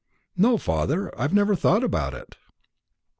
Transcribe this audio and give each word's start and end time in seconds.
"No, 0.35 0.57
father; 0.57 1.13
I've 1.15 1.31
never 1.31 1.55
thought 1.55 1.83
about 1.83 2.15
it." 2.15 2.35